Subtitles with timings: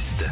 [0.00, 0.30] bizde.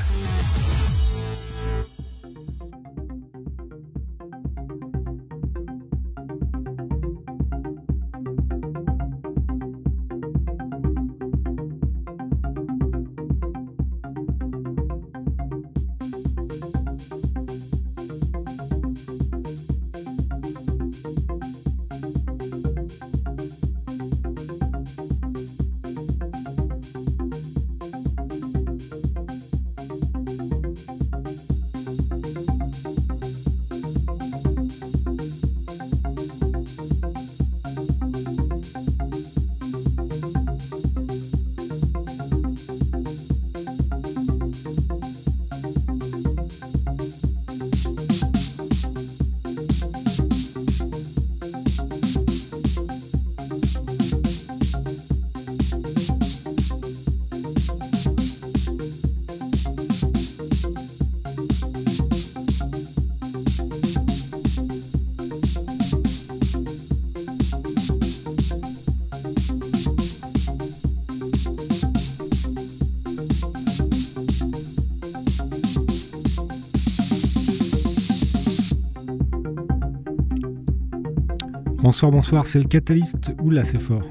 [82.00, 83.32] Bonsoir, bonsoir, c'est le Catalyst.
[83.42, 84.08] Oula, c'est fort.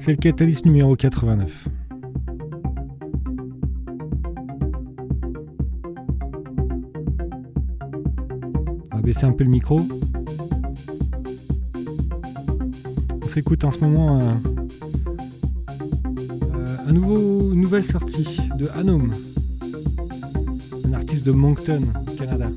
[0.00, 1.68] C'est le Catalyst numéro 89.
[8.90, 9.80] On va baisser un peu le micro.
[13.22, 14.22] On s'écoute en ce moment un,
[16.56, 19.10] euh, un nouveau, une nouvelle sortie de Anom,
[20.88, 21.82] un artiste de Moncton,
[22.18, 22.48] Canada.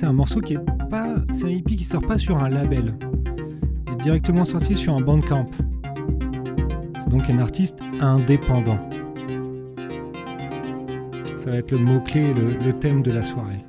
[0.00, 2.94] C'est un morceau qui est pas, c'est un hippie qui sort pas sur un label,
[3.86, 5.46] il est directement sorti sur un bandcamp.
[6.94, 8.78] C'est donc un artiste indépendant.
[11.36, 13.62] Ça va être le mot clé, le, le thème de la soirée.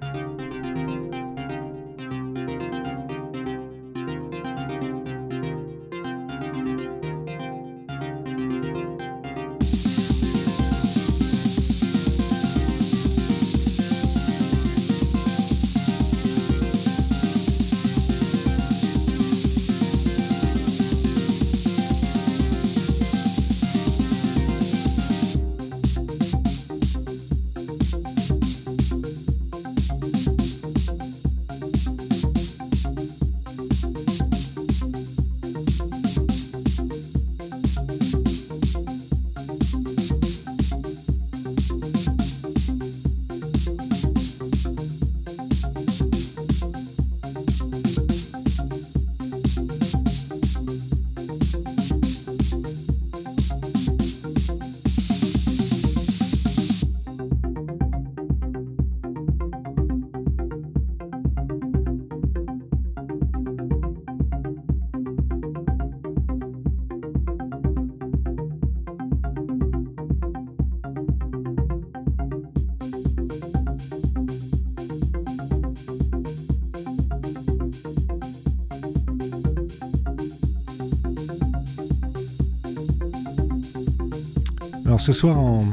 [85.14, 85.64] Soir en,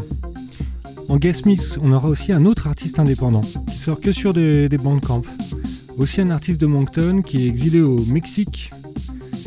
[1.09, 4.69] en guest mix, on aura aussi un autre artiste indépendant qui sort que sur des,
[4.69, 5.23] des bandcamps.
[5.97, 8.71] Aussi un artiste de Moncton qui est exilé au Mexique,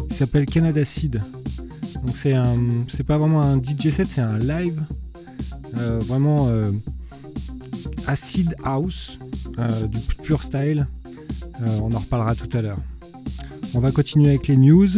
[0.10, 1.22] qui s'appelle Canada Seed.
[2.06, 2.58] Donc c'est un,
[2.94, 4.82] c'est pas vraiment un DJ set, c'est un live,
[5.78, 6.72] euh, vraiment euh,
[8.08, 9.20] acid house,
[9.60, 10.88] euh, du pur style.
[11.80, 12.80] On en reparlera tout à l'heure.
[13.76, 14.90] On va continuer avec les news,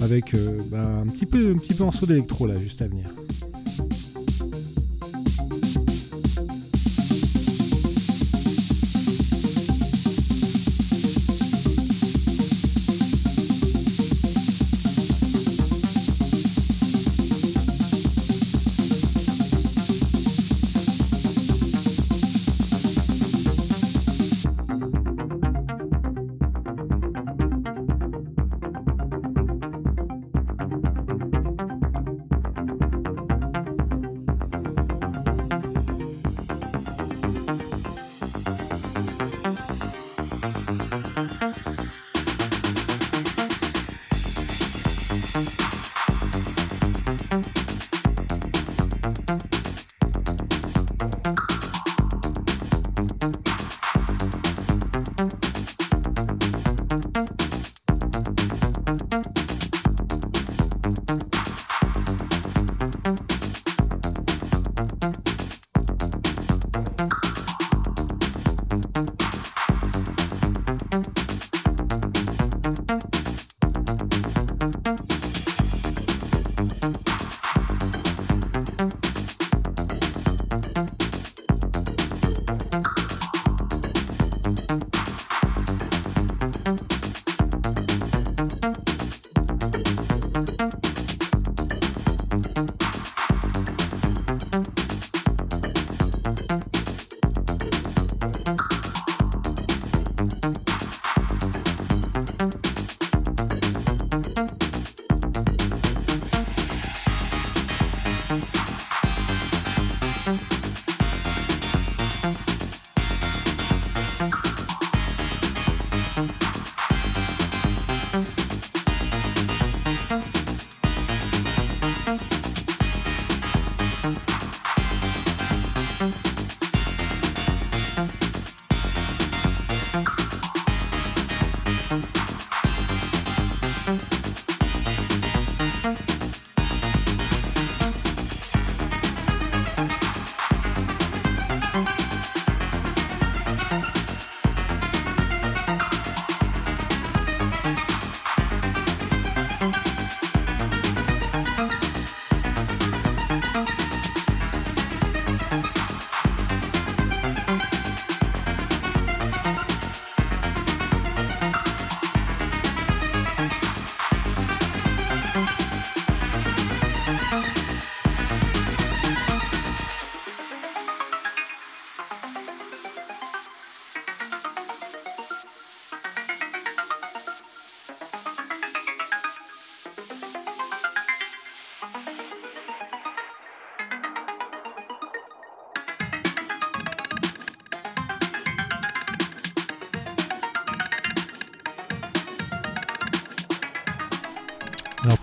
[0.00, 0.36] avec
[0.70, 3.08] bah, un petit peu, un petit peu morceau d'électro là, juste à venir.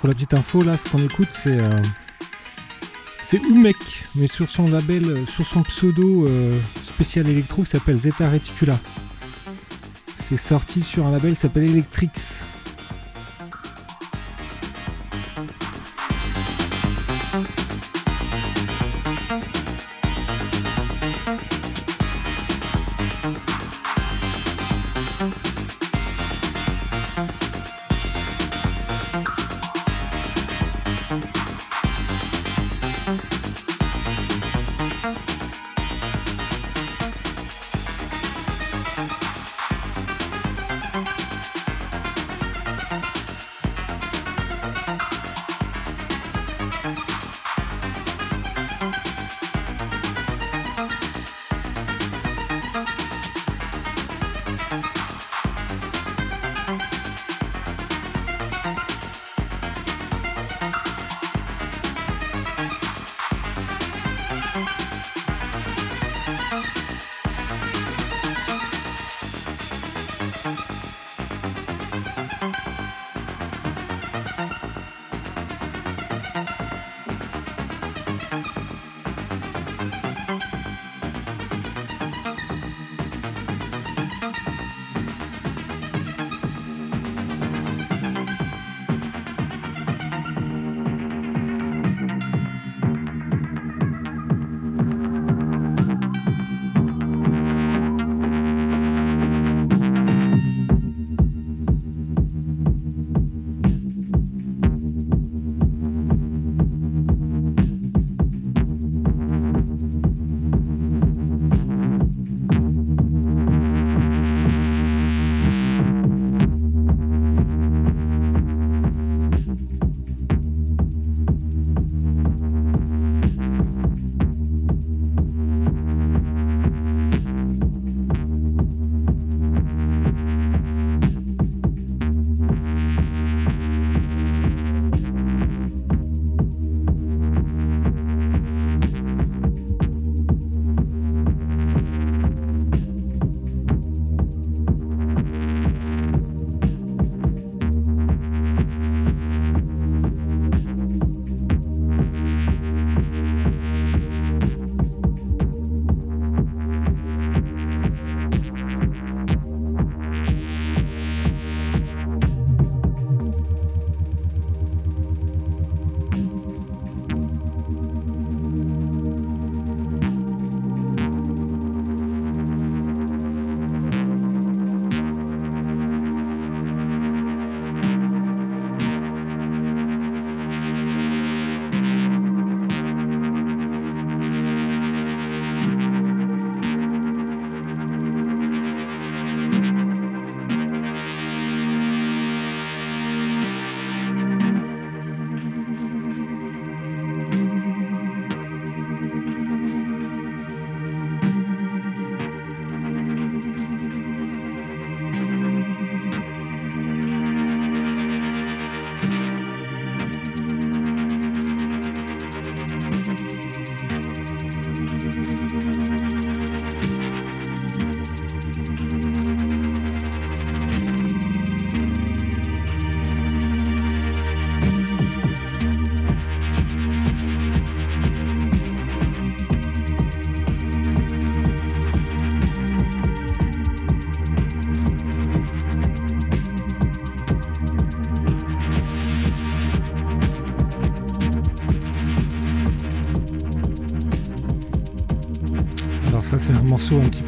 [0.02, 1.80] Pour la petite info, là, ce qu'on écoute, c'est euh,
[4.16, 8.78] mais sur son label, euh, sur son pseudo euh, spécial électro qui s'appelle Zeta Reticula.
[10.28, 12.10] C'est sorti sur un label qui s'appelle Electrix.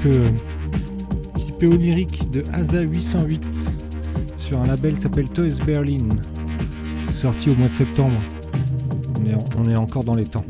[0.04, 0.26] Peu,
[1.60, 3.42] petit de Asa 808
[4.38, 6.10] sur un label qui s'appelle Toys Berlin,
[7.16, 8.12] sorti au mois de septembre.
[9.18, 10.44] On est, on est encore dans les temps.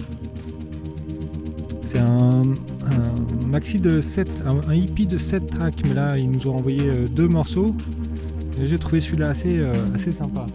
[1.92, 2.42] C'est un,
[3.46, 4.28] maxi de 7,
[4.68, 7.76] un, hippie de 7 tracks, mais là ils nous ont envoyé euh, deux morceaux.
[8.60, 10.48] Et j'ai trouvé celui-là assez, euh, assez sympa.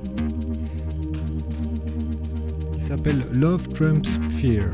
[2.88, 4.08] S'appelle Love Trumps
[4.40, 4.64] Fear.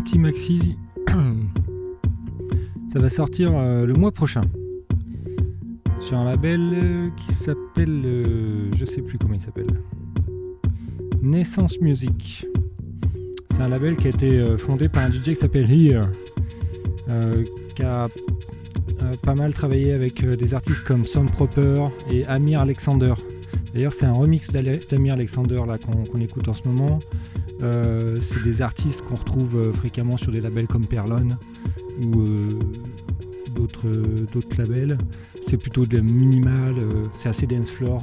[0.00, 0.78] Un petit maxi.
[2.92, 4.40] ça va sortir euh, le mois prochain.
[6.00, 8.02] Sur un label euh, qui s'appelle.
[8.04, 9.66] Euh, je sais plus comment il s'appelle.
[11.22, 12.46] Naissance Music.
[13.50, 16.02] C'est un label qui a été fondé par un DJ qui s'appelle Here.
[17.76, 18.04] qui a
[19.22, 23.12] pas mal travaillé avec des artistes comme Sound Proper et Amir Alexander.
[23.74, 27.00] D'ailleurs, c'est un remix d'Amir Alexander là qu'on écoute en ce moment.
[27.62, 31.30] Euh, c'est des artistes qu'on retrouve euh, fréquemment sur des labels comme Perlon
[32.02, 32.58] ou euh,
[33.54, 34.96] d'autres labels.
[35.46, 36.74] C'est plutôt de minimal,
[37.12, 38.00] c'est assez dance floor,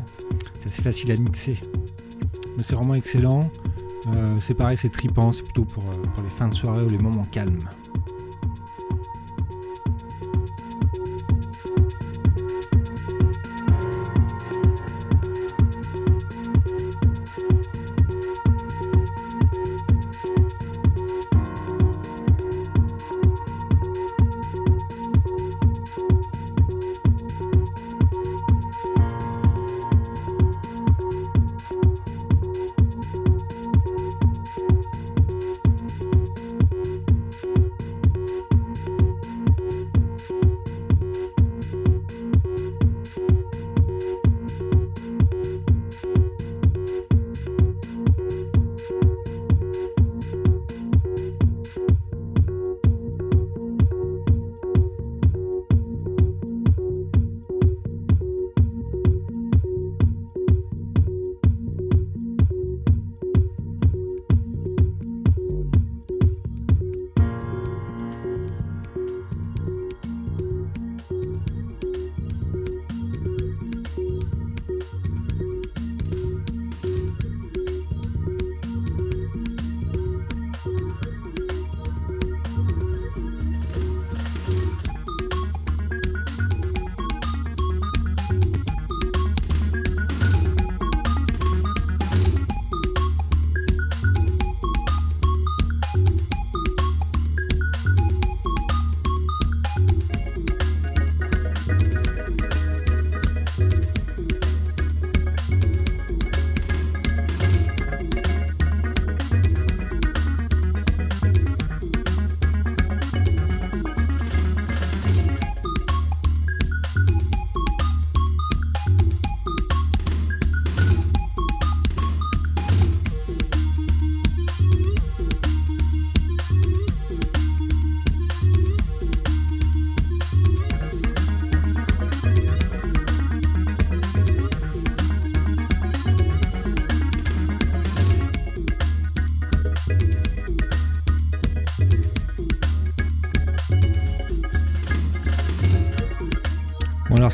[0.54, 1.58] c'est assez facile à mixer.
[2.58, 3.40] Mais c'est vraiment excellent.
[4.36, 5.84] c'est pareil, c'est tripant, c'est plutôt pour
[6.22, 7.60] les fins de soirée ou les moments calmes.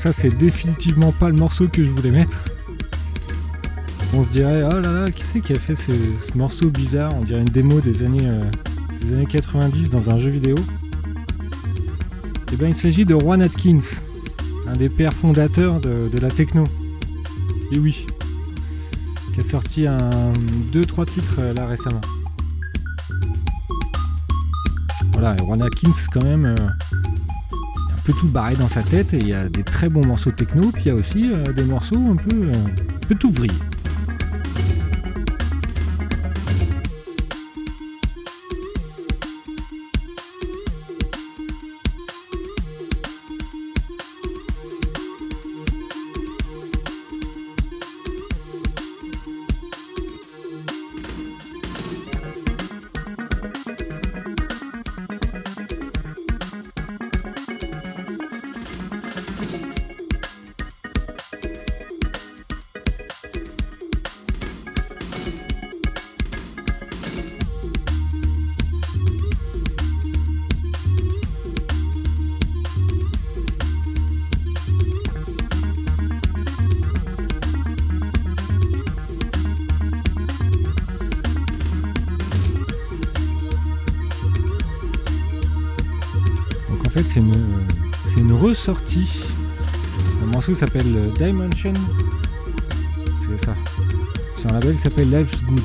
[0.04, 2.38] Ça c'est définitivement pas le morceau que je voulais mettre.
[4.14, 5.94] On se dirait, oh là là, qui c'est qui a fait ce,
[6.36, 7.16] morceau bizarre?
[7.16, 8.44] On dirait une démo des années, euh,
[9.00, 10.58] des années 90 dans un jeu vidéo.
[10.58, 10.62] Et
[12.52, 13.80] eh bien il s'agit de Juan Atkins,
[14.68, 16.68] un des pères fondateurs de, la techno.
[17.72, 18.06] Et oui,
[19.34, 20.34] qui a sorti un
[20.74, 22.02] 2-3 titres euh, là récemment.
[25.14, 26.44] Voilà, et Juan Atkins quand même...
[26.44, 26.83] Euh,
[28.04, 30.72] peut tout barrer dans sa tête et il y a des très bons morceaux techno,
[30.72, 32.54] puis il y a aussi euh, des morceaux un peu, euh,
[33.08, 33.54] peu tout vriller.
[90.46, 91.74] Morceau s'appelle Dimension.
[93.30, 93.56] C'est ça.
[94.38, 95.62] C'est un label qui s'appelle Life's Good.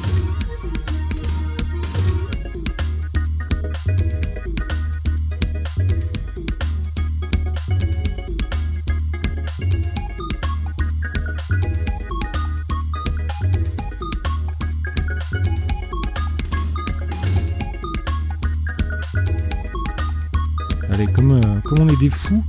[21.14, 22.44] comme, euh, comme on est des fous,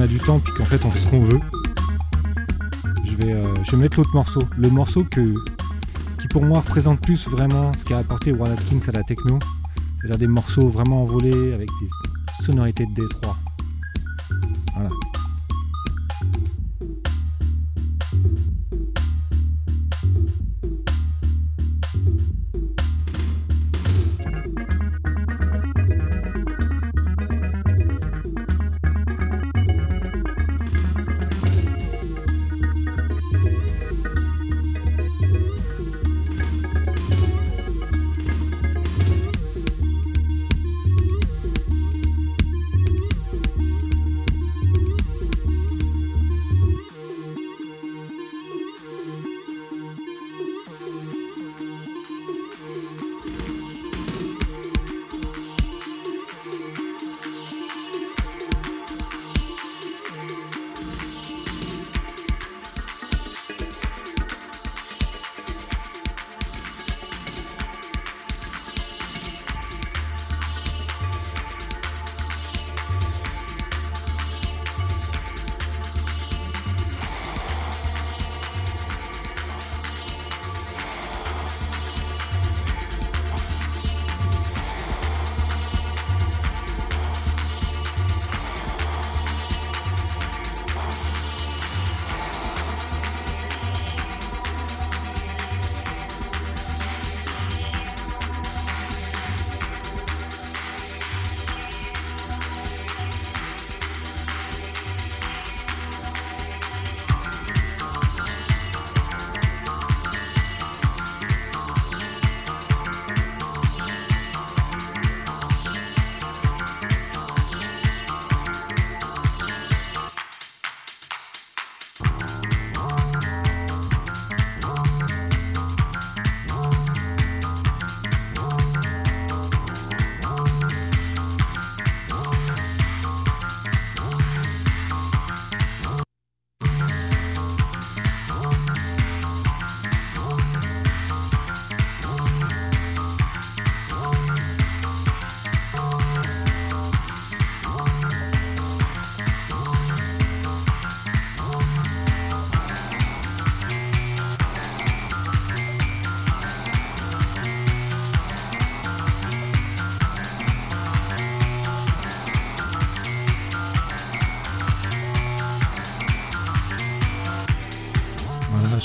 [0.00, 1.40] a du temps puis qu'en fait on fait ce qu'on veut,
[3.04, 4.40] je vais, euh, je vais mettre l'autre morceau.
[4.58, 5.34] Le morceau que,
[6.20, 9.38] qui pour moi représente plus vraiment ce qu'a apporté Warren Atkins à la techno.
[10.00, 13.23] C'est-à-dire des morceaux vraiment envolés avec des sonorités de Détroit.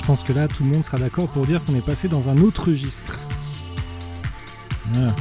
[0.10, 2.38] Pense que là, tout le monde sera d'accord pour dire qu'on est passé dans un
[2.40, 3.20] autre registre.
[4.92, 5.14] Voilà,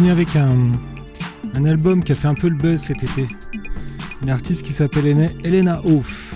[0.00, 0.72] avec un,
[1.66, 3.28] album qui a fait un peu le buzz cet été.
[4.22, 6.34] Une artiste qui s'appelle Elena Hoff.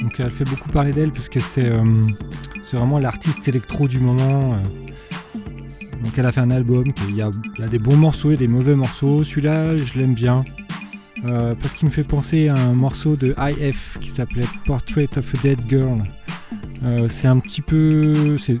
[0.00, 1.70] Donc elle fait beaucoup parler d'elle parce que c'est
[2.72, 4.60] vraiment l'artiste électro du moment.
[6.02, 7.30] Donc elle a fait un album, il y, a,
[7.68, 9.22] des bons morceaux et des mauvais morceaux.
[9.22, 10.44] Celui-là, je l'aime bien.
[11.24, 15.34] Euh, parce qu'il me fait penser à un morceau de IF qui s'appelait Portrait of
[15.34, 16.02] a Dead Girl.
[16.84, 18.36] Euh, c'est un petit peu.
[18.38, 18.58] C'est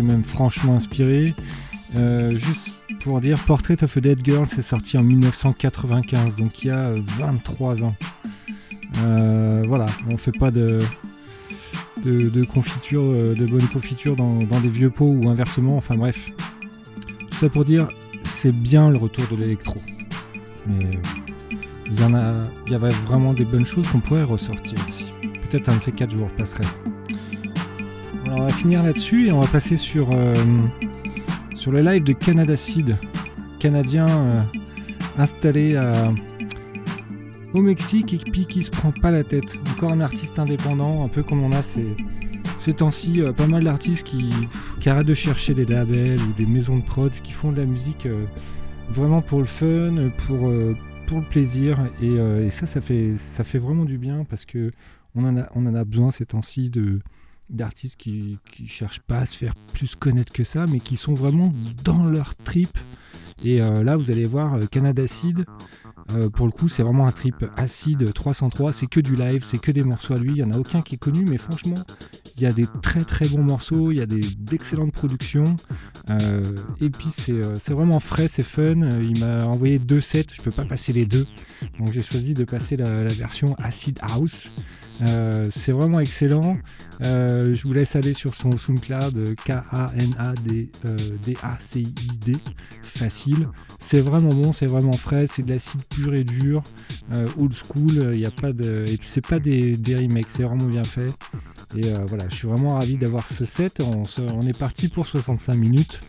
[0.00, 1.32] même franchement inspiré.
[1.94, 2.71] Euh, juste
[3.02, 6.94] pour dire, Portrait of a Dead Girl, c'est sorti en 1995, donc il y a
[7.18, 7.94] 23 ans.
[9.64, 10.80] voilà, on fait pas de,
[12.52, 16.30] confiture, de bonne confiture dans, des vieux pots ou inversement, enfin bref.
[17.30, 17.88] Tout ça pour dire,
[18.24, 19.74] c'est bien le retour de l'électro.
[20.66, 20.90] Mais
[21.86, 25.06] il y en a, il y avait vraiment des bonnes choses qu'on pourrait ressortir ici.
[25.50, 26.62] Peut-être un de ces 4 jours passerait.
[28.26, 30.34] Alors on va finir là-dessus et on va passer sur, euh,
[31.62, 32.96] sur le live de Canada Seed,
[33.60, 34.42] canadien euh,
[35.16, 35.78] installé
[37.54, 39.44] au Mexique et puis qui se prend pas la tête.
[39.70, 41.86] Encore un artiste indépendant, un peu comme on a ces,
[42.60, 44.32] ces temps-ci, euh, pas mal d'artistes qui,
[44.86, 48.08] arrêtent de chercher des labels ou des maisons de prod, qui font de la musique
[48.88, 50.74] vraiment pour le fun, pour le
[51.30, 54.72] plaisir euh, et, ça, ça fait, ça fait vraiment du bien parce que
[55.14, 56.98] on en a, on en a besoin ces temps-ci de
[57.50, 61.50] d'artistes qui, cherchent pas à se faire plus connaître que ça, mais qui sont vraiment
[61.84, 62.70] dans leur trip.
[63.44, 65.44] Et euh, là, vous allez voir euh, Canada Acid.
[66.34, 68.72] pour le coup, c'est vraiment un trip acide 303.
[68.72, 70.32] C'est que du live, c'est que des morceaux à lui.
[70.32, 71.82] Il y en a aucun qui est connu, mais franchement,
[72.36, 75.56] il y a des très très bons morceaux, il y a d'excellentes productions.
[76.10, 76.42] Euh,
[76.80, 78.88] et puis euh, c'est vraiment frais, c'est fun.
[79.02, 81.26] Il m'a envoyé deux sets, je peux pas passer les deux.
[81.78, 84.52] Donc j'ai choisi de passer la, version Acid House.
[85.02, 86.56] Euh, c'est vraiment excellent.
[87.00, 89.96] je vous laisse aller sur son SoundCloud K-A-N-A-D-A-C-I-D.
[92.82, 93.48] Facile.
[93.78, 96.62] C'est vraiment bon, c'est vraiment frais, c'est de l'acide pur et dur,
[97.38, 98.10] old school.
[98.12, 98.84] Il n'y a pas de.
[99.02, 101.08] C'est pas des, des remakes, c'est vraiment bien fait.
[101.76, 103.80] Et euh, voilà, je suis vraiment ravi d'avoir ce set.
[103.80, 106.00] On, est parti pour 65 minutes.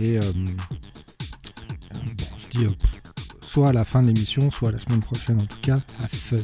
[0.00, 0.32] Et euh,
[1.94, 2.70] on se dit euh,
[3.40, 6.36] soit à la fin de l'émission, soit la semaine prochaine en tout cas, à fun.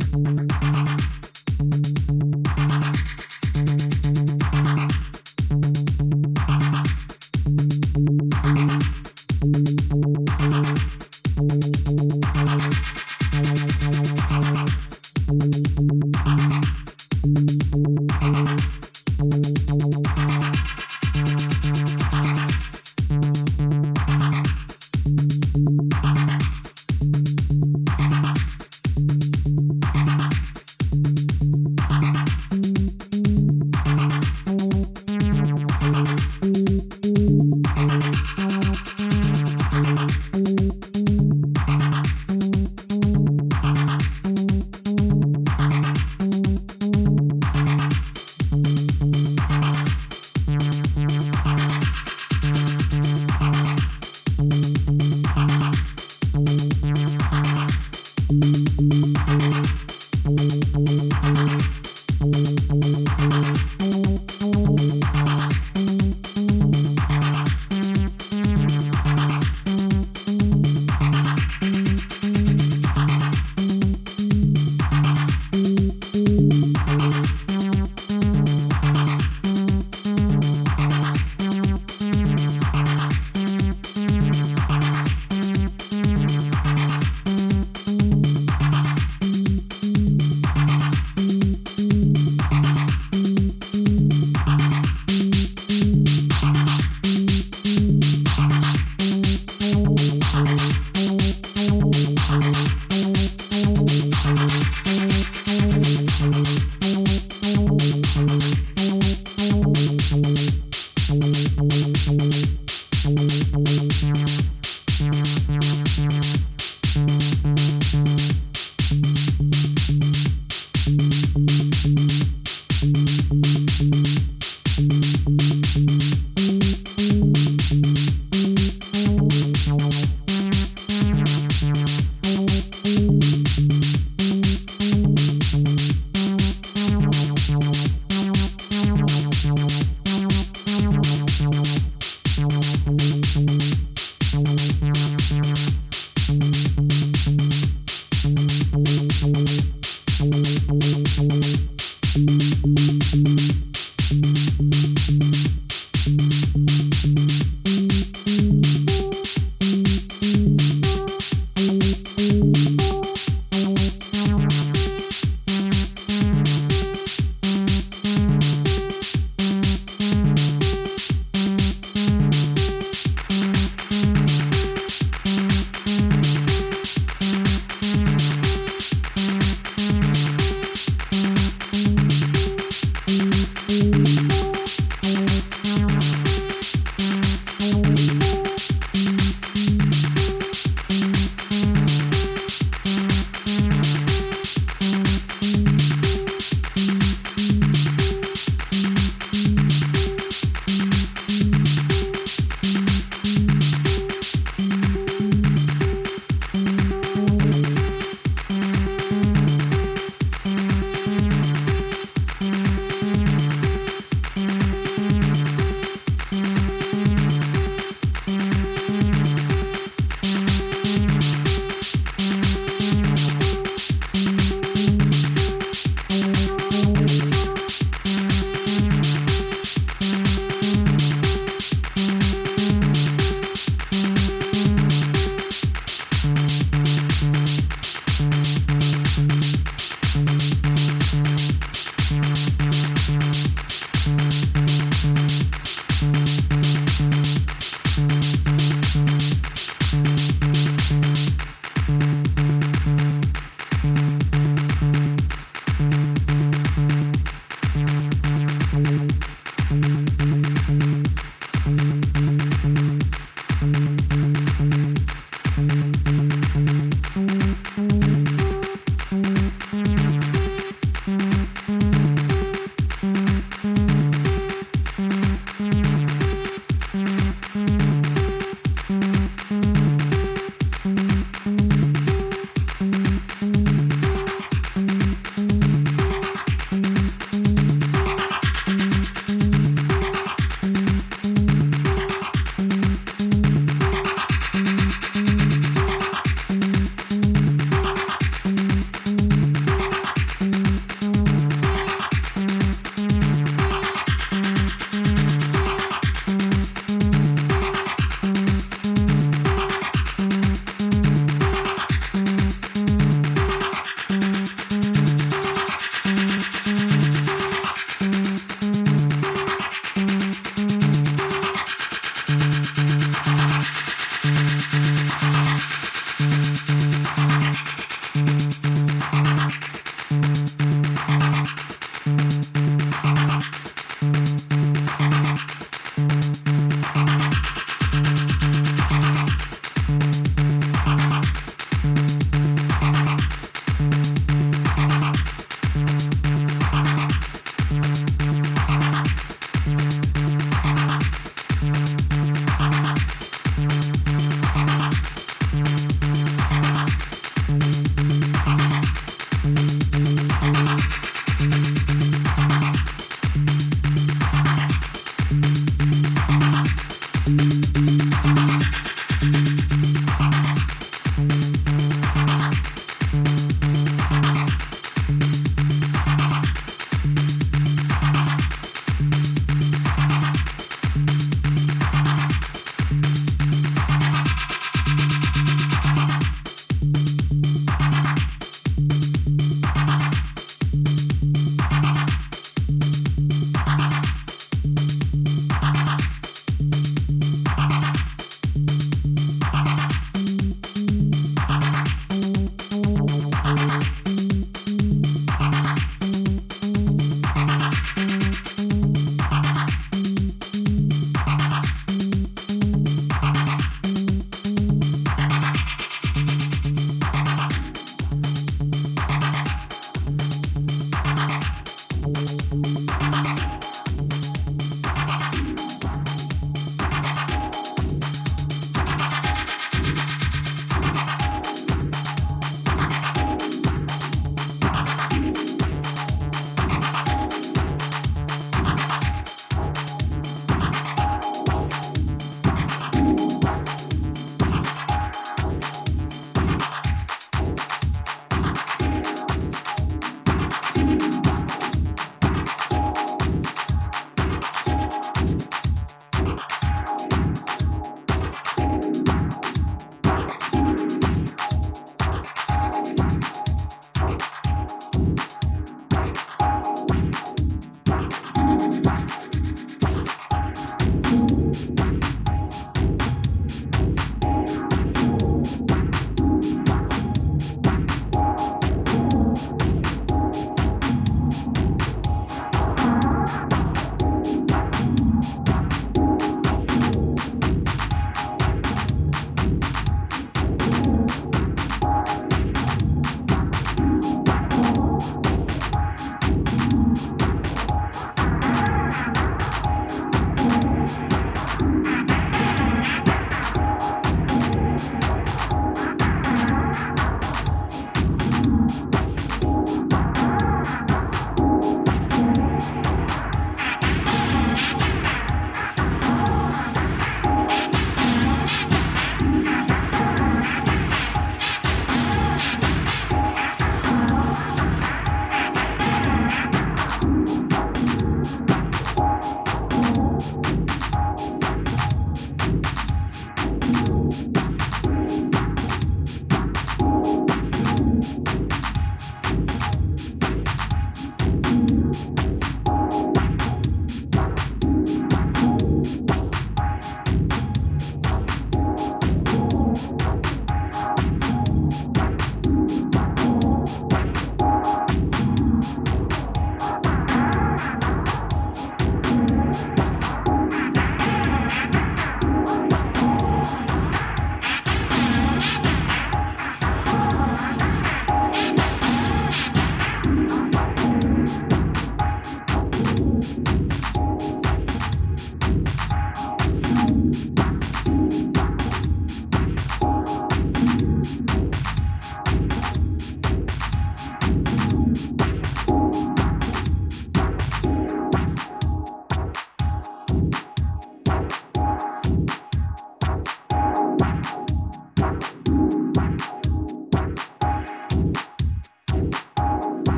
[0.00, 0.69] Música